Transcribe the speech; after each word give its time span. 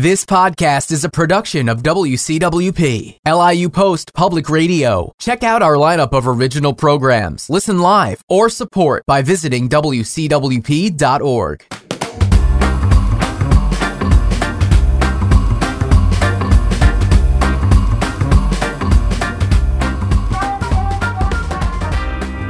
This 0.00 0.24
podcast 0.24 0.90
is 0.90 1.04
a 1.04 1.08
production 1.08 1.68
of 1.68 1.84
WCWP, 1.84 3.18
LIU 3.24 3.68
Post 3.68 4.12
Public 4.12 4.50
Radio. 4.50 5.12
Check 5.20 5.44
out 5.44 5.62
our 5.62 5.76
lineup 5.76 6.12
of 6.12 6.26
original 6.26 6.74
programs, 6.74 7.48
listen 7.48 7.78
live, 7.78 8.20
or 8.28 8.48
support 8.48 9.06
by 9.06 9.22
visiting 9.22 9.68
WCWP.org. 9.68 11.83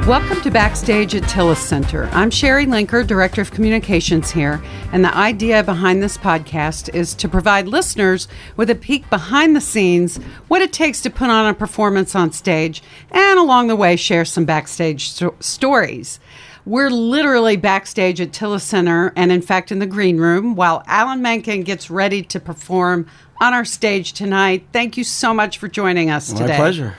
Welcome 0.07 0.39
to 0.41 0.51
Backstage 0.51 1.15
at 1.15 1.27
Tilles 1.27 1.57
Center. 1.57 2.07
I'm 2.11 2.29
Sherry 2.29 2.67
Linker, 2.67 3.05
Director 3.07 3.41
of 3.41 3.49
Communications 3.49 4.29
here, 4.29 4.61
and 4.91 5.03
the 5.03 5.17
idea 5.17 5.63
behind 5.63 6.03
this 6.03 6.15
podcast 6.15 6.93
is 6.93 7.15
to 7.15 7.27
provide 7.27 7.67
listeners 7.67 8.27
with 8.55 8.69
a 8.69 8.75
peek 8.75 9.09
behind 9.09 9.55
the 9.55 9.61
scenes, 9.61 10.17
what 10.47 10.61
it 10.61 10.71
takes 10.71 11.01
to 11.01 11.09
put 11.09 11.31
on 11.31 11.47
a 11.47 11.55
performance 11.55 12.13
on 12.13 12.31
stage, 12.31 12.83
and 13.09 13.39
along 13.39 13.67
the 13.67 13.75
way, 13.75 13.95
share 13.95 14.25
some 14.25 14.45
backstage 14.45 15.09
sto- 15.09 15.33
stories. 15.39 16.19
We're 16.67 16.91
literally 16.91 17.57
backstage 17.57 18.21
at 18.21 18.31
Tilles 18.31 18.61
Center 18.61 19.11
and, 19.15 19.31
in 19.31 19.41
fact, 19.41 19.71
in 19.71 19.79
the 19.79 19.87
green 19.87 20.17
room 20.17 20.55
while 20.55 20.83
Alan 20.85 21.23
Menken 21.23 21.63
gets 21.63 21.89
ready 21.89 22.21
to 22.21 22.39
perform 22.39 23.07
on 23.41 23.55
our 23.55 23.65
stage 23.65 24.13
tonight. 24.13 24.67
Thank 24.71 24.97
you 24.97 25.03
so 25.03 25.33
much 25.33 25.57
for 25.57 25.67
joining 25.67 26.11
us 26.11 26.31
today. 26.31 26.49
My 26.49 26.57
pleasure. 26.57 26.95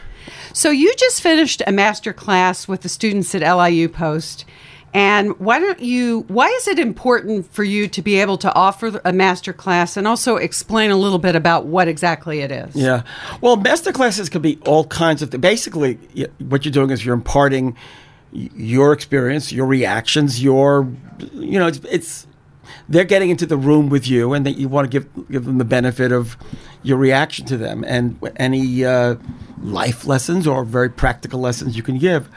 So 0.56 0.70
you 0.70 0.95
just 0.95 1.20
finished 1.20 1.62
a 1.66 1.70
master 1.70 2.15
class 2.15 2.66
with 2.66 2.80
the 2.80 2.88
students 2.88 3.34
at 3.34 3.42
LIU 3.42 3.91
Post. 3.91 4.47
And 4.95 5.38
why 5.38 5.59
don't 5.59 5.80
you 5.80 6.24
why 6.28 6.47
is 6.48 6.66
it 6.66 6.78
important 6.78 7.52
for 7.52 7.62
you 7.62 7.87
to 7.88 8.01
be 8.01 8.19
able 8.23 8.38
to 8.38 8.55
offer 8.55 8.98
a 9.05 9.12
master 9.12 9.52
class 9.52 9.98
and 9.98 10.09
also 10.09 10.37
explain 10.37 10.91
a 10.91 10.97
little 10.97 11.19
bit 11.19 11.37
about 11.37 11.66
what 11.66 11.88
exactly 11.88 12.41
it 12.41 12.50
is? 12.50 12.74
Yeah. 12.74 13.02
Well, 13.42 13.56
master 13.56 13.92
classes 13.92 14.30
could 14.30 14.41
be 14.41 14.58
all 14.64 14.86
kinds 14.86 15.20
of 15.20 15.30
things. 15.30 15.42
Basically, 15.42 15.97
what 16.39 16.64
you're 16.64 16.73
doing 16.73 16.89
is 16.89 17.05
you're 17.05 17.12
imparting 17.12 17.77
your 18.33 18.95
experience, 18.95 19.52
your 19.52 19.67
reactions, 19.67 20.42
your, 20.42 20.91
you 21.34 21.58
know, 21.58 21.67
it's, 21.67 21.80
it's 21.91 22.27
they're 22.89 23.05
getting 23.05 23.31
into 23.31 23.47
the 23.47 23.56
room 23.56 23.89
with 23.89 24.06
you, 24.09 24.34
and 24.34 24.45
that 24.47 24.56
you 24.59 24.69
want 24.69 24.91
to 24.91 25.00
give 25.00 25.31
give 25.31 25.45
them 25.45 25.59
the 25.59 25.64
benefit 25.64 26.12
of 26.12 26.36
your 26.83 26.97
reaction 26.97 27.47
to 27.47 27.56
them 27.56 27.84
and 27.84 28.17
any 28.36 28.84
uh, 28.84 29.17
life 29.61 30.06
lessons 30.06 30.47
or 30.47 30.64
very 30.64 30.89
practical 30.89 31.41
lessons 31.41 31.77
you 31.77 31.83
can 31.83 31.98
give. 31.98 32.28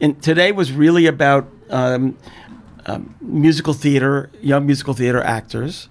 And 0.00 0.22
today 0.22 0.52
was 0.52 0.70
really 0.72 1.06
about 1.06 1.48
um, 1.70 2.16
um, 2.86 3.14
musical 3.20 3.74
theater, 3.74 4.30
young 4.40 4.66
musical 4.66 4.94
theater 4.94 5.20
actors 5.22 5.88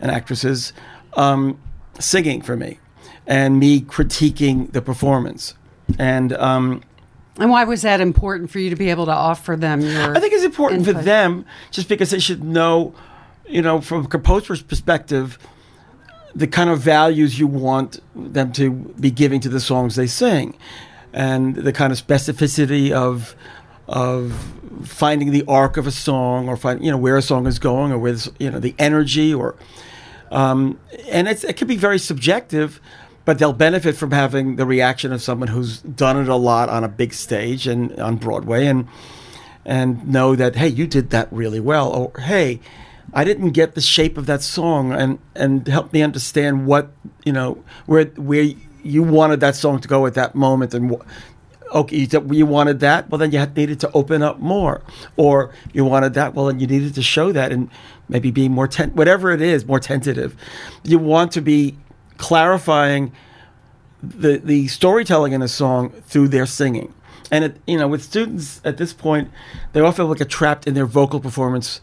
and 0.00 0.10
actresses 0.10 0.72
um, 1.14 1.58
singing 1.98 2.42
for 2.42 2.56
me, 2.56 2.78
and 3.26 3.58
me 3.58 3.80
critiquing 3.80 4.70
the 4.72 4.80
performance. 4.80 5.54
And 5.98 6.32
um, 6.34 6.82
And 7.38 7.50
why 7.50 7.64
was 7.64 7.82
that 7.82 8.00
important 8.00 8.50
for 8.50 8.58
you 8.60 8.70
to 8.70 8.76
be 8.76 8.90
able 8.90 9.06
to 9.06 9.12
offer 9.12 9.56
them 9.56 9.80
your 9.80 10.16
I 10.16 10.20
think 10.20 10.32
it's 10.32 10.44
important 10.44 10.84
for 10.84 10.92
them 10.92 11.44
just 11.72 11.88
because 11.88 12.10
they 12.10 12.20
should 12.20 12.44
know, 12.44 12.94
you 13.48 13.62
know, 13.62 13.80
from 13.80 14.04
a 14.04 14.08
composer's 14.08 14.62
perspective, 14.62 15.38
the 16.34 16.46
kind 16.46 16.70
of 16.70 16.80
values 16.80 17.38
you 17.38 17.46
want 17.46 18.00
them 18.14 18.52
to 18.52 18.70
be 18.70 19.10
giving 19.10 19.40
to 19.40 19.48
the 19.48 19.60
songs 19.60 19.96
they 19.96 20.06
sing, 20.06 20.56
and 21.12 21.56
the 21.56 21.72
kind 21.72 21.92
of 21.92 22.04
specificity 22.04 22.90
of 22.90 23.34
of 23.86 24.54
finding 24.84 25.30
the 25.30 25.44
arc 25.48 25.76
of 25.76 25.86
a 25.86 25.90
song 25.90 26.48
or 26.48 26.56
find 26.56 26.84
you 26.84 26.90
know 26.90 26.98
where 26.98 27.16
a 27.16 27.22
song 27.22 27.46
is 27.46 27.58
going 27.58 27.90
or 27.90 27.98
with 27.98 28.28
you 28.38 28.50
know 28.50 28.58
the 28.58 28.74
energy 28.78 29.32
or 29.32 29.56
um, 30.30 30.78
and 31.08 31.28
it 31.28 31.56
can 31.56 31.66
be 31.66 31.76
very 31.76 31.98
subjective, 31.98 32.80
but 33.24 33.38
they'll 33.38 33.52
benefit 33.52 33.96
from 33.96 34.10
having 34.10 34.56
the 34.56 34.66
reaction 34.66 35.12
of 35.12 35.22
someone 35.22 35.48
who's 35.48 35.80
done 35.80 36.18
it 36.18 36.28
a 36.28 36.36
lot 36.36 36.68
on 36.68 36.84
a 36.84 36.88
big 36.88 37.14
stage 37.14 37.66
and 37.66 37.98
on 37.98 38.16
Broadway, 38.16 38.66
and 38.66 38.86
and 39.64 40.06
know 40.06 40.36
that 40.36 40.56
hey, 40.56 40.68
you 40.68 40.86
did 40.86 41.10
that 41.10 41.28
really 41.32 41.60
well, 41.60 41.90
or 41.90 42.20
hey, 42.20 42.60
I 43.12 43.24
didn't 43.24 43.50
get 43.50 43.74
the 43.74 43.80
shape 43.80 44.18
of 44.18 44.26
that 44.26 44.42
song, 44.42 44.92
and 44.92 45.18
and 45.34 45.66
help 45.66 45.92
me 45.92 46.02
understand 46.02 46.66
what 46.66 46.90
you 47.24 47.32
know 47.32 47.62
where 47.86 48.04
where 48.16 48.48
you 48.82 49.02
wanted 49.02 49.40
that 49.40 49.56
song 49.56 49.80
to 49.80 49.88
go 49.88 50.06
at 50.06 50.14
that 50.14 50.34
moment, 50.34 50.74
and. 50.74 50.90
wh- 50.92 51.06
Okay, 51.70 52.08
you, 52.30 52.46
wanted 52.46 52.80
that. 52.80 53.10
Well, 53.10 53.18
then 53.18 53.30
you 53.30 53.38
had, 53.38 53.54
needed 53.54 53.78
to 53.80 53.92
open 53.92 54.22
up 54.22 54.38
more, 54.40 54.80
or 55.18 55.52
you 55.74 55.84
wanted 55.84 56.14
that. 56.14 56.32
Well, 56.32 56.46
then 56.46 56.60
you 56.60 56.66
needed 56.66 56.94
to 56.94 57.02
show 57.02 57.30
that, 57.32 57.52
and 57.52 57.68
maybe 58.08 58.30
be 58.30 58.48
more 58.48 58.66
tent, 58.66 58.94
whatever 58.96 59.32
it 59.32 59.42
is, 59.42 59.66
more 59.66 59.78
tentative. 59.78 60.34
You 60.82 60.98
want 60.98 61.30
to 61.32 61.42
be 61.42 61.76
clarifying 62.16 63.12
the 64.02 64.38
the 64.38 64.68
storytelling 64.68 65.34
in 65.34 65.42
a 65.42 65.48
song 65.48 65.90
through 66.06 66.28
their 66.28 66.46
singing. 66.46 66.94
And 67.30 67.44
it, 67.44 67.56
you 67.66 67.76
know, 67.76 67.86
with 67.88 68.02
students 68.02 68.62
at 68.64 68.78
this 68.78 68.94
point, 68.94 69.30
they 69.74 69.80
often 69.80 70.08
will 70.08 70.14
get 70.14 70.30
trapped 70.30 70.66
in 70.66 70.72
their 70.72 70.86
vocal 70.86 71.20
performance 71.20 71.82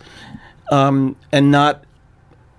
um, 0.70 1.16
and 1.31 1.52
not 1.52 1.84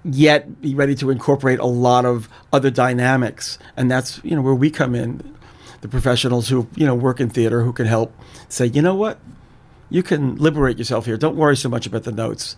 yet 0.05 0.61
be 0.61 0.75
ready 0.75 0.95
to 0.95 1.11
incorporate 1.11 1.59
a 1.59 1.67
lot 1.67 2.05
of 2.05 2.29
other 2.53 2.71
dynamics. 2.71 3.59
And 3.77 3.91
that's 3.91 4.21
you 4.25 4.37
know 4.37 4.43
where 4.43 4.55
we 4.55 4.71
come 4.71 4.95
in, 4.95 5.37
the 5.81 5.89
professionals 5.89 6.49
who 6.49 6.69
you 6.77 6.87
know 6.87 6.95
work 6.95 7.21
in 7.21 7.31
theater 7.31 7.63
who 7.63 7.73
can 7.73 7.87
help 7.87 8.15
say, 8.49 8.67
you 8.67 8.83
know 8.83 8.95
what, 8.95 9.19
you 9.91 10.03
can 10.03 10.37
liberate 10.37 10.79
yourself 10.79 11.07
here. 11.07 11.17
Don't 11.17 11.37
worry 11.37 11.57
so 11.57 11.69
much 11.69 11.87
about 11.87 12.05
the 12.05 12.13
notes. 12.13 12.57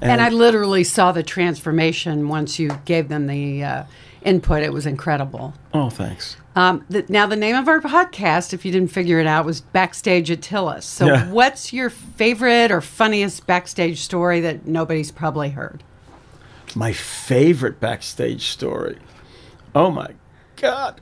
And 0.00 0.20
I 0.20 0.30
literally 0.30 0.82
saw 0.82 1.12
the 1.12 1.22
transformation 1.22 2.28
once 2.28 2.58
you 2.58 2.70
gave 2.84 3.08
them 3.08 3.28
the 3.28 3.62
uh, 3.62 3.84
input. 4.24 4.62
It 4.62 4.72
was 4.72 4.86
incredible. 4.86 5.54
oh, 5.74 5.90
thanks. 5.90 6.36
Um, 6.54 6.84
the, 6.90 7.04
now, 7.08 7.26
the 7.26 7.36
name 7.36 7.56
of 7.56 7.66
our 7.66 7.80
podcast, 7.80 8.52
if 8.52 8.64
you 8.64 8.72
didn't 8.72 8.90
figure 8.92 9.18
it 9.18 9.26
out, 9.26 9.46
was 9.46 9.60
Backstage 9.62 10.30
at 10.30 10.42
Tilles. 10.42 10.84
So, 10.84 11.06
Yeah. 11.06 11.30
what's 11.30 11.72
your 11.72 11.88
favorite 11.88 12.70
or 12.70 12.80
funniest 12.82 13.46
backstage 13.46 14.00
story 14.00 14.40
that 14.40 14.66
nobody's 14.66 15.10
probably 15.10 15.50
heard? 15.50 15.82
my 16.74 16.92
favorite 16.92 17.78
backstage 17.80 18.48
story. 18.48 18.96
Oh 19.74 19.90
my 19.90 20.08
god. 20.56 21.00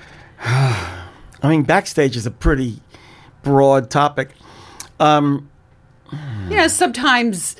I 0.40 1.08
mean, 1.44 1.62
backstage 1.64 2.16
is 2.16 2.26
a 2.26 2.30
pretty 2.30 2.80
broad 3.42 3.90
topic. 3.90 4.30
Um, 5.00 5.48
You 6.48 6.56
know, 6.56 6.68
sometimes 6.68 7.56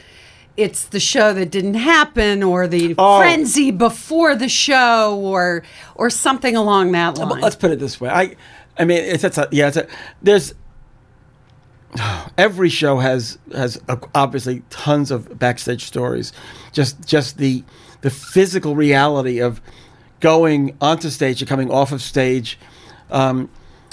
it's 0.60 0.84
the 0.84 1.00
show 1.00 1.32
that 1.32 1.50
didn't 1.50 1.74
happen, 1.74 2.42
or 2.42 2.66
the 2.68 2.94
Oh. 2.98 3.18
frenzy 3.18 3.70
before 3.70 4.34
the 4.34 4.48
show, 4.48 5.16
or 5.22 5.62
or 5.94 6.10
something 6.10 6.56
along 6.56 6.92
that 6.92 7.18
line. 7.18 7.40
let's 7.40 7.56
put 7.56 7.70
it 7.70 7.78
this 7.78 8.00
way. 8.00 8.08
I, 8.10 8.36
I 8.78 8.84
mean, 8.84 8.98
it's, 8.98 9.24
it's 9.24 9.38
a, 9.38 9.48
yeah. 9.50 9.68
It's 9.68 9.76
a, 9.76 9.86
there's 10.22 10.54
every 12.38 12.68
show 12.68 12.98
has 12.98 13.38
has 13.52 13.80
uh, 13.88 13.96
obviously 14.14 14.62
tons 14.70 15.10
of 15.10 15.38
backstage 15.38 15.84
stories. 15.84 16.32
Just 16.72 17.04
just 17.06 17.38
the 17.38 17.64
the 18.02 18.10
physical 18.10 18.74
reality 18.76 19.40
of 19.40 19.60
going 20.20 20.76
onto 20.80 21.08
stage 21.10 21.40
and 21.42 21.48
coming 21.48 21.70
off 21.70 21.92
of 21.92 22.02
stage. 22.02 22.58
Um, 23.10 23.50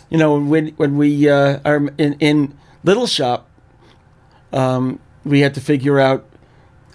you 0.09 0.17
know, 0.17 0.39
when 0.39 0.67
when 0.77 0.97
we 0.97 1.29
uh, 1.29 1.59
are 1.65 1.87
in 1.97 2.13
in 2.19 2.57
Little 2.83 3.07
Shop, 3.07 3.49
um, 4.53 4.99
we 5.25 5.41
had 5.41 5.53
to 5.55 5.61
figure 5.61 5.99
out 5.99 6.25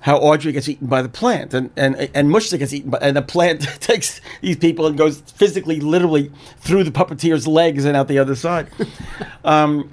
how 0.02 0.18
Audrey 0.18 0.50
gets 0.50 0.68
eaten 0.68 0.88
by 0.88 1.00
the 1.00 1.08
plant, 1.08 1.54
and 1.54 1.70
and 1.76 1.96
and 1.96 2.28
Mushnik 2.28 2.58
gets 2.58 2.72
eaten 2.72 2.90
by, 2.90 2.98
and 2.98 3.16
the 3.16 3.22
plant 3.22 3.62
takes 3.80 4.20
these 4.40 4.56
people 4.56 4.86
and 4.86 4.98
goes 4.98 5.20
physically, 5.20 5.80
literally 5.80 6.30
through 6.58 6.84
the 6.84 6.90
puppeteer's 6.90 7.46
legs 7.46 7.84
and 7.84 7.96
out 7.96 8.08
the 8.08 8.18
other 8.18 8.34
side. 8.34 8.68
um, 9.44 9.92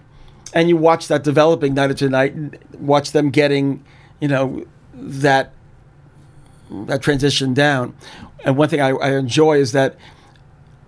and 0.53 0.67
you 0.67 0.77
watch 0.77 1.07
that 1.07 1.23
developing 1.23 1.75
night 1.75 1.91
after 1.91 2.09
night, 2.09 2.33
and 2.33 2.57
watch 2.79 3.11
them 3.11 3.29
getting, 3.29 3.83
you 4.19 4.27
know, 4.27 4.65
that 4.93 5.53
that 6.71 7.03
transition 7.03 7.53
down. 7.53 7.95
And 8.43 8.57
one 8.57 8.67
thing 8.67 8.81
I, 8.81 8.89
I 8.89 9.15
enjoy 9.15 9.57
is 9.57 9.73
that 9.73 9.95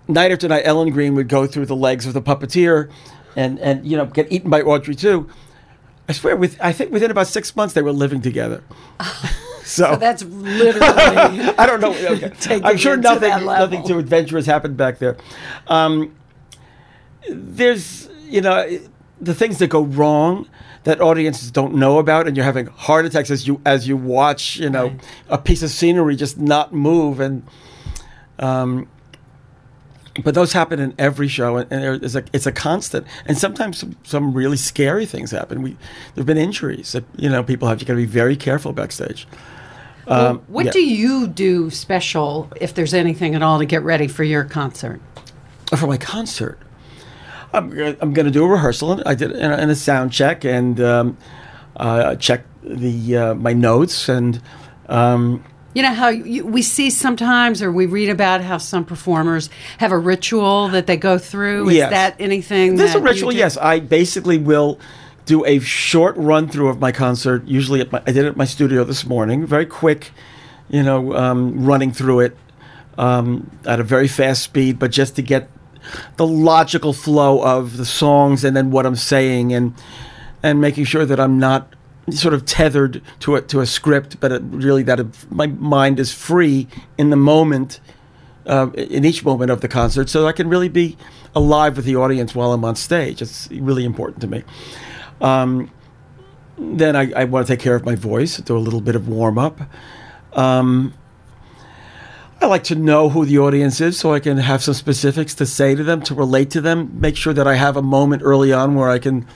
night 0.08 0.32
after 0.32 0.48
night, 0.48 0.62
Ellen 0.64 0.90
Greene 0.90 1.14
would 1.14 1.28
go 1.28 1.46
through 1.46 1.66
the 1.66 1.76
legs 1.76 2.06
of 2.06 2.12
the 2.12 2.22
puppeteer, 2.22 2.90
and 3.36 3.60
and 3.60 3.86
you 3.86 3.96
know 3.96 4.06
get 4.06 4.32
eaten 4.32 4.50
by 4.50 4.62
Audrey 4.62 4.96
II. 5.00 5.26
I 6.08 6.12
swear, 6.12 6.36
with 6.36 6.56
I 6.60 6.72
think 6.72 6.90
within 6.92 7.10
about 7.10 7.26
six 7.28 7.54
months 7.54 7.74
they 7.74 7.82
were 7.82 7.92
living 7.92 8.20
together. 8.20 8.62
so, 9.64 9.92
so 9.92 9.96
that's 9.96 10.24
literally. 10.24 10.86
I 11.58 11.66
don't 11.66 11.80
know. 11.80 11.94
Okay. 11.94 12.60
I'm 12.64 12.76
sure 12.76 12.96
nothing 12.96 13.30
nothing 13.46 13.86
too 13.86 13.98
adventurous 13.98 14.46
happened 14.46 14.76
back 14.76 14.98
there. 14.98 15.16
Um, 15.68 16.14
there's 17.30 18.08
you 18.24 18.40
know 18.40 18.78
the 19.20 19.34
things 19.34 19.58
that 19.58 19.68
go 19.68 19.82
wrong 19.82 20.48
that 20.84 21.00
audiences 21.00 21.50
don't 21.52 21.74
know 21.76 21.98
about, 21.98 22.26
and 22.26 22.36
you're 22.36 22.44
having 22.44 22.66
heart 22.66 23.04
attacks 23.06 23.30
as 23.30 23.46
you 23.46 23.60
as 23.64 23.86
you 23.86 23.96
watch 23.96 24.56
you 24.56 24.68
know 24.68 24.88
Right. 24.88 25.00
a 25.28 25.38
piece 25.38 25.62
of 25.62 25.70
scenery 25.70 26.16
just 26.16 26.38
not 26.38 26.72
move 26.74 27.20
and. 27.20 27.42
Um, 28.38 28.88
but 30.22 30.34
those 30.34 30.52
happen 30.52 30.78
in 30.78 30.94
every 30.98 31.28
show, 31.28 31.56
and, 31.56 31.72
and 31.72 31.82
there 31.82 31.94
is 31.94 32.16
a, 32.16 32.24
it's 32.32 32.46
a 32.46 32.52
constant. 32.52 33.06
And 33.26 33.38
sometimes 33.38 33.78
some, 33.78 33.96
some 34.04 34.34
really 34.34 34.56
scary 34.56 35.06
things 35.06 35.30
happen. 35.30 35.62
We 35.62 35.76
there've 36.14 36.26
been 36.26 36.38
injuries 36.38 36.92
that 36.92 37.04
you 37.16 37.28
know 37.28 37.42
people 37.42 37.68
have. 37.68 37.80
You 37.80 37.86
got 37.86 37.94
to 37.94 37.98
be 37.98 38.06
very 38.06 38.36
careful 38.36 38.72
backstage. 38.72 39.26
Um, 40.06 40.40
What 40.48 40.66
yeah. 40.66 40.72
do 40.72 40.84
you 40.84 41.28
do 41.28 41.70
special, 41.70 42.50
if 42.60 42.74
there's 42.74 42.92
anything 42.92 43.36
at 43.36 43.42
all, 43.42 43.60
to 43.60 43.64
get 43.64 43.82
ready 43.82 44.08
for 44.08 44.24
your 44.24 44.44
concert? 44.44 45.00
for 45.76 45.86
my 45.86 45.96
concert. 45.96 46.58
I'm, 47.52 47.72
I'm 48.00 48.12
going 48.12 48.26
to 48.26 48.30
do 48.30 48.44
a 48.44 48.48
rehearsal. 48.48 48.92
And 48.92 49.02
I 49.06 49.14
did 49.14 49.32
and 49.32 49.52
a, 49.52 49.56
and 49.56 49.70
a 49.70 49.74
sound 49.74 50.12
check 50.12 50.44
and 50.44 50.80
um, 50.80 51.16
uh, 51.76 52.16
check 52.16 52.44
the 52.62 53.16
uh, 53.16 53.34
my 53.34 53.52
notes 53.52 54.08
and 54.08 54.40
um, 54.88 55.44
You 55.74 55.82
know 55.82 55.94
how 55.94 56.08
you, 56.08 56.44
we 56.44 56.60
see 56.62 56.90
sometimes, 56.90 57.62
or 57.62 57.72
we 57.72 57.86
read 57.86 58.10
about 58.10 58.42
how 58.42 58.58
some 58.58 58.84
performers 58.84 59.48
have 59.78 59.90
a 59.92 59.98
ritual 59.98 60.68
that 60.68 60.86
they 60.86 60.96
go 60.98 61.16
through. 61.18 61.68
Is 61.70 61.76
Yes. 61.76 61.90
that 61.90 62.16
anything? 62.20 62.76
there's 62.76 62.92
that 62.92 62.98
a 63.00 63.02
ritual. 63.02 63.30
do? 63.30 63.36
Yes, 63.36 63.56
I 63.56 63.80
basically 63.80 64.36
will 64.38 64.78
do 65.24 65.44
a 65.46 65.60
short 65.60 66.16
run 66.18 66.48
through 66.48 66.68
of 66.68 66.78
my 66.78 66.92
concert. 66.92 67.46
Usually, 67.46 67.80
at 67.80 67.90
my, 67.90 68.00
I 68.06 68.12
did 68.12 68.24
it 68.24 68.28
at 68.28 68.36
my 68.36 68.44
studio 68.44 68.84
this 68.84 69.06
morning. 69.06 69.46
Very 69.46 69.64
quick, 69.66 70.10
you 70.68 70.82
know, 70.82 71.14
um, 71.16 71.64
running 71.64 71.90
through 71.92 72.20
it 72.20 72.36
um, 72.98 73.50
at 73.64 73.80
a 73.80 73.84
very 73.84 74.08
fast 74.08 74.42
speed, 74.42 74.78
but 74.78 74.90
just 74.90 75.16
to 75.16 75.22
get 75.22 75.48
the 76.16 76.26
logical 76.26 76.92
flow 76.92 77.42
of 77.42 77.76
the 77.76 77.86
songs 77.86 78.44
and 78.44 78.54
then 78.56 78.70
what 78.70 78.84
I'm 78.86 78.94
saying 78.96 79.52
and 79.54 79.74
and 80.42 80.60
making 80.60 80.84
sure 80.84 81.04
that 81.06 81.18
I'm 81.18 81.38
not 81.38 81.72
sort 82.10 82.34
of 82.34 82.44
tethered 82.44 83.02
to 83.20 83.36
a 83.36 83.42
to 83.42 83.60
a 83.60 83.66
script, 83.66 84.20
but 84.20 84.32
it 84.32 84.42
really 84.44 84.82
that 84.82 85.00
it, 85.00 85.30
my 85.30 85.46
mind 85.46 86.00
is 86.00 86.12
free 86.12 86.66
in 86.98 87.10
the 87.10 87.16
moment, 87.16 87.80
uh, 88.46 88.70
in 88.72 89.04
each 89.04 89.24
moment 89.24 89.50
of 89.50 89.60
the 89.60 89.68
concert, 89.68 90.08
so 90.08 90.26
I 90.26 90.32
can 90.32 90.48
really 90.48 90.68
be 90.68 90.96
alive 91.34 91.76
with 91.76 91.84
the 91.84 91.96
audience 91.96 92.34
while 92.34 92.52
I'm 92.52 92.64
on 92.64 92.76
stage. 92.76 93.22
It's 93.22 93.48
really 93.50 93.84
important 93.84 94.20
to 94.22 94.26
me. 94.26 94.42
Um, 95.20 95.70
then 96.58 96.96
I, 96.96 97.12
I 97.12 97.24
want 97.24 97.46
to 97.46 97.52
take 97.52 97.60
care 97.60 97.74
of 97.74 97.84
my 97.84 97.94
voice, 97.94 98.36
do 98.38 98.56
a 98.56 98.58
little 98.58 98.80
bit 98.80 98.96
of 98.96 99.08
warm 99.08 99.38
up. 99.38 99.60
Um, 100.32 100.94
I 102.40 102.46
like 102.46 102.64
to 102.64 102.74
know 102.74 103.08
who 103.08 103.24
the 103.24 103.38
audience 103.38 103.80
is 103.80 103.98
so 103.98 104.12
I 104.12 104.18
can 104.18 104.36
have 104.36 104.64
some 104.64 104.74
specifics 104.74 105.32
to 105.36 105.46
say 105.46 105.76
to 105.76 105.84
them, 105.84 106.02
to 106.02 106.14
relate 106.14 106.50
to 106.50 106.60
them, 106.60 106.90
make 107.00 107.16
sure 107.16 107.32
that 107.32 107.46
I 107.46 107.54
have 107.54 107.76
a 107.76 107.82
moment 107.82 108.22
early 108.24 108.52
on 108.52 108.74
where 108.74 108.90
I 108.90 108.98
can 108.98 109.26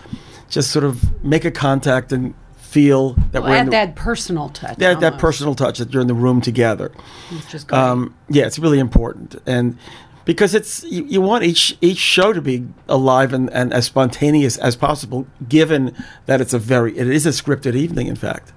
just 0.49 0.73
sort 0.73 0.85
of 0.85 1.25
make 1.25 1.45
a 1.45 1.53
contact 1.53 2.11
and 2.11 2.35
feel 2.77 3.15
that 3.33 3.43
Well, 3.43 3.51
we're 3.53 3.57
add 3.57 3.67
the, 3.69 3.71
that 3.71 3.97
personal 3.97 4.51
touch. 4.51 4.77
that, 4.77 5.01
that 5.01 5.19
personal 5.19 5.55
touch 5.55 5.79
that 5.79 5.93
you're 5.93 6.03
in 6.03 6.09
the 6.09 6.15
room 6.27 6.41
together. 6.43 6.93
which 7.33 7.55
is 7.55 7.65
great. 7.65 7.79
Um, 7.79 8.15
yeah, 8.29 8.45
it's 8.47 8.59
really 8.59 8.79
important, 8.79 9.37
and 9.47 9.79
because 10.27 10.55
it's 10.55 10.85
you, 10.85 11.05
you 11.05 11.21
want 11.23 11.43
each 11.45 11.79
each 11.81 11.97
show 11.97 12.33
to 12.35 12.43
be 12.43 12.67
alive 12.89 13.33
and, 13.33 13.49
and 13.51 13.73
as 13.73 13.87
spontaneous 13.87 14.59
as 14.59 14.77
possible, 14.77 15.27
given 15.49 15.95
that 16.27 16.41
it's 16.43 16.53
a 16.53 16.59
very 16.59 16.91
it 16.99 17.07
is 17.09 17.25
a 17.25 17.31
scripted 17.31 17.75
evening. 17.75 18.09
In 18.09 18.17
fact, 18.17 18.53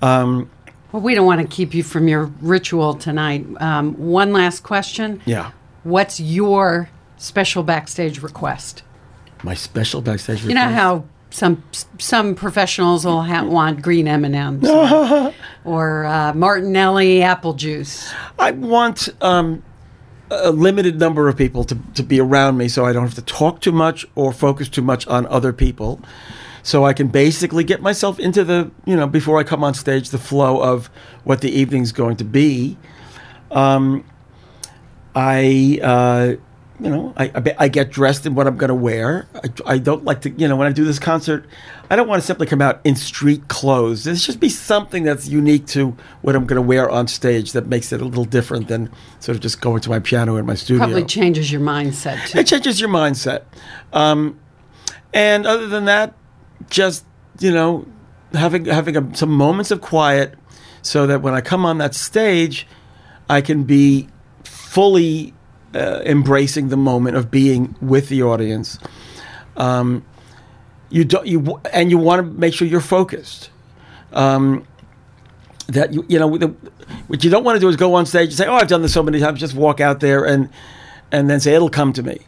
um, 0.00 0.48
well, 0.92 1.02
we 1.02 1.14
don't 1.14 1.26
want 1.26 1.40
to 1.42 1.46
keep 1.56 1.74
you 1.74 1.82
from 1.82 2.08
your 2.08 2.24
ritual 2.40 2.94
tonight. 2.94 3.44
Um, 3.60 3.92
one 3.98 4.32
last 4.32 4.62
question. 4.62 5.20
yeah, 5.26 5.50
What's 5.82 6.18
your 6.18 6.88
special 7.18 7.62
backstage 7.62 8.22
request? 8.22 8.82
my 9.44 9.54
special 9.54 10.00
backstage. 10.00 10.42
request. 10.42 10.48
You 10.48 10.54
know 10.54 10.74
how 10.74 11.04
some 11.30 11.62
some 11.98 12.34
professionals 12.34 13.04
will 13.04 13.22
ha- 13.22 13.44
want 13.44 13.82
green 13.82 14.08
M 14.08 14.24
and 14.24 14.34
M's 14.34 14.68
or, 14.68 15.34
or 15.64 16.04
uh, 16.06 16.32
Martinelli 16.34 17.22
apple 17.22 17.54
juice. 17.54 18.12
I 18.38 18.52
want 18.52 19.08
um, 19.20 19.62
a 20.30 20.50
limited 20.50 20.98
number 20.98 21.28
of 21.28 21.36
people 21.36 21.64
to, 21.64 21.78
to 21.94 22.02
be 22.02 22.20
around 22.20 22.56
me 22.56 22.68
so 22.68 22.84
I 22.84 22.92
don't 22.92 23.04
have 23.04 23.14
to 23.14 23.22
talk 23.22 23.60
too 23.60 23.72
much 23.72 24.06
or 24.14 24.32
focus 24.32 24.68
too 24.68 24.82
much 24.82 25.06
on 25.06 25.26
other 25.26 25.52
people. 25.52 26.00
So 26.62 26.84
I 26.84 26.92
can 26.92 27.08
basically 27.08 27.64
get 27.64 27.80
myself 27.80 28.18
into 28.18 28.44
the, 28.44 28.70
you 28.84 28.94
know, 28.96 29.06
before 29.06 29.38
I 29.38 29.44
come 29.44 29.64
on 29.64 29.74
stage, 29.74 30.10
the 30.10 30.18
flow 30.18 30.60
of 30.60 30.88
what 31.24 31.40
the 31.40 31.50
evening's 31.50 31.92
going 31.92 32.16
to 32.16 32.24
be. 32.24 32.76
Um, 33.50 34.04
I, 35.14 35.80
uh, 35.82 36.36
you 36.80 36.90
know, 36.90 37.12
I, 37.16 37.24
I, 37.34 37.54
I 37.58 37.68
get 37.68 37.90
dressed 37.90 38.24
in 38.24 38.34
what 38.34 38.46
I'm 38.46 38.56
going 38.56 38.68
to 38.68 38.74
wear. 38.74 39.26
I, 39.34 39.74
I 39.74 39.78
don't 39.78 40.04
like 40.04 40.20
to, 40.22 40.30
you 40.30 40.46
know, 40.46 40.54
when 40.54 40.68
I 40.68 40.72
do 40.72 40.84
this 40.84 40.98
concert, 40.98 41.44
I 41.90 41.96
don't 41.96 42.06
want 42.06 42.22
to 42.22 42.26
simply 42.26 42.46
come 42.46 42.62
out 42.62 42.80
in 42.84 42.94
street 42.94 43.48
clothes. 43.48 44.04
There 44.04 44.14
should 44.14 44.38
be 44.38 44.48
something 44.48 45.02
that's 45.02 45.26
unique 45.26 45.66
to 45.68 45.96
what 46.22 46.36
I'm 46.36 46.46
going 46.46 46.60
to 46.60 46.66
wear 46.66 46.88
on 46.88 47.08
stage 47.08 47.52
that 47.52 47.66
makes 47.66 47.92
it 47.92 48.00
a 48.00 48.04
little 48.04 48.24
different 48.24 48.68
than 48.68 48.90
sort 49.18 49.34
of 49.34 49.42
just 49.42 49.60
going 49.60 49.80
to 49.82 49.90
my 49.90 49.98
piano 49.98 50.36
in 50.36 50.46
my 50.46 50.54
studio. 50.54 50.86
Probably 50.86 51.04
changes 51.04 51.50
your 51.50 51.60
mindset 51.60 52.28
too. 52.28 52.38
it 52.38 52.46
changes 52.46 52.80
your 52.80 52.90
mindset. 52.90 53.42
Um, 53.92 54.38
and 55.12 55.46
other 55.46 55.66
than 55.66 55.86
that, 55.86 56.14
just 56.70 57.04
you 57.40 57.52
know, 57.52 57.86
having 58.32 58.66
having 58.66 58.96
a, 58.96 59.16
some 59.16 59.30
moments 59.30 59.70
of 59.70 59.80
quiet, 59.80 60.34
so 60.82 61.06
that 61.06 61.22
when 61.22 61.34
I 61.34 61.40
come 61.40 61.64
on 61.64 61.78
that 61.78 61.94
stage, 61.94 62.66
I 63.28 63.40
can 63.40 63.64
be 63.64 64.08
fully 64.44 65.34
uh, 65.74 66.00
embracing 66.04 66.68
the 66.68 66.76
moment 66.76 67.16
of 67.16 67.30
being 67.30 67.76
with 67.80 68.08
the 68.08 68.22
audience. 68.22 68.78
Um, 69.56 70.04
you 70.90 71.04
don't 71.04 71.26
you 71.26 71.60
and 71.72 71.90
you 71.90 71.98
want 71.98 72.20
to 72.20 72.38
make 72.38 72.54
sure 72.54 72.66
you're 72.66 72.80
focused. 72.80 73.50
Um, 74.12 74.66
that 75.68 75.92
you 75.92 76.04
you 76.08 76.18
know 76.18 76.36
the, 76.36 76.48
what 77.08 77.22
you 77.22 77.30
don't 77.30 77.44
want 77.44 77.56
to 77.56 77.60
do 77.60 77.68
is 77.68 77.76
go 77.76 77.94
on 77.94 78.06
stage 78.06 78.28
and 78.28 78.36
say, 78.38 78.46
"Oh, 78.46 78.54
I've 78.54 78.68
done 78.68 78.82
this 78.82 78.94
so 78.94 79.02
many 79.02 79.20
times." 79.20 79.40
Just 79.40 79.54
walk 79.54 79.80
out 79.80 80.00
there 80.00 80.24
and 80.24 80.48
and 81.12 81.28
then 81.28 81.40
say, 81.40 81.54
"It'll 81.54 81.68
come 81.68 81.92
to 81.92 82.02
me," 82.02 82.20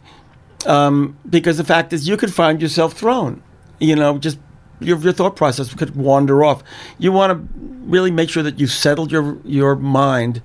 um, 0.65 1.17
because 1.27 1.57
the 1.57 1.63
fact 1.63 1.91
is, 1.93 2.07
you 2.07 2.17
could 2.17 2.33
find 2.33 2.61
yourself 2.61 2.93
thrown. 2.93 3.41
You 3.79 3.95
know, 3.95 4.19
just 4.19 4.37
your 4.79 4.97
your 4.99 5.13
thought 5.13 5.35
process 5.35 5.73
could 5.73 5.95
wander 5.95 6.43
off. 6.43 6.63
You 6.99 7.11
want 7.11 7.31
to 7.31 7.57
really 7.89 8.11
make 8.11 8.29
sure 8.29 8.43
that 8.43 8.59
you've 8.59 8.71
settled 8.71 9.11
your 9.11 9.37
your 9.43 9.75
mind, 9.75 10.41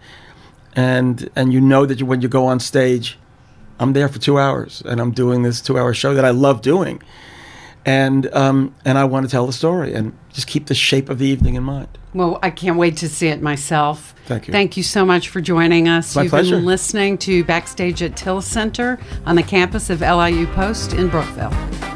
and 0.77 1.29
and 1.35 1.53
you 1.53 1.61
know 1.61 1.87
that 1.87 1.99
you, 1.99 2.07
when 2.07 2.21
you 2.21 2.29
go 2.29 2.47
on 2.47 2.61
stage, 2.61 3.19
I'm 3.81 3.95
there 3.95 4.09
for 4.09 4.21
two 4.21 4.39
hours 4.39 4.83
and 4.85 5.01
I'm 5.01 5.11
doing 5.11 5.43
this 5.43 5.61
two 5.61 5.79
hour 5.79 5.93
show 5.95 6.15
that 6.15 6.25
I 6.25 6.31
love 6.31 6.61
doing, 6.61 7.03
and 7.85 8.33
um, 8.35 8.75
and 8.85 8.99
I 8.99 9.05
want 9.05 9.27
to 9.27 9.33
tell 9.33 9.47
the 9.47 9.53
story 9.53 9.95
and 9.95 10.17
just 10.33 10.47
keep 10.47 10.67
the 10.67 10.75
shape 10.75 11.09
of 11.09 11.19
the 11.19 11.27
evening 11.27 11.55
in 11.55 11.65
mind. 11.65 11.89
Well, 12.15 12.39
I 12.43 12.51
can't 12.51 12.79
wait 12.79 12.97
to 12.99 13.09
see 13.09 13.29
it 13.29 13.43
myself. 13.43 14.15
Thank 14.27 14.49
you. 14.49 14.53
Thank 14.53 14.77
you 14.77 14.83
so 14.83 15.05
much 15.05 15.29
for 15.29 15.41
joining 15.41 15.89
us. 15.89 16.15
My 16.15 16.23
You've 16.23 16.31
pleasure. 16.31 16.57
been 16.57 16.65
listening 16.65 17.19
to 17.19 17.45
Backstage 17.45 18.03
at 18.03 18.17
Tilles 18.17 18.47
Center 18.47 18.99
on 19.25 19.37
the 19.37 19.43
campus 19.43 19.91
of 19.91 20.01
LIU 20.01 20.47
Post 20.49 20.93
in 20.95 21.09
Brookville. 21.09 21.96